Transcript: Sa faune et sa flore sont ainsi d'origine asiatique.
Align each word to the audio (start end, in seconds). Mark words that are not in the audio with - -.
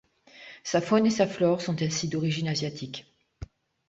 Sa 0.63 0.81
faune 0.81 1.05
et 1.05 1.11
sa 1.11 1.27
flore 1.27 1.61
sont 1.61 1.79
ainsi 1.83 2.07
d'origine 2.07 2.47
asiatique. 2.47 3.05